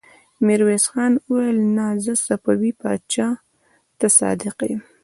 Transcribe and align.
ميرويس 0.45 0.85
خان 0.91 1.13
وويل: 1.29 1.57
نه! 1.75 1.85
زه 2.03 2.13
صفوي 2.25 2.71
پاچا 2.81 3.27
ته 3.99 4.07
صادق 4.19 4.57
يم. 4.69 4.79